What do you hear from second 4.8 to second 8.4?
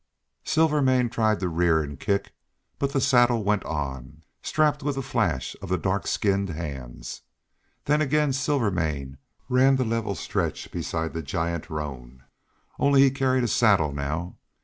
with a flash of the dark skinned hands. Then again